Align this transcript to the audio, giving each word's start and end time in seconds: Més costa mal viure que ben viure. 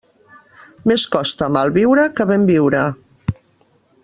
Més 0.91 1.03
costa 1.17 1.51
mal 1.59 1.75
viure 1.77 2.09
que 2.21 2.29
ben 2.33 2.49
viure. 2.51 2.85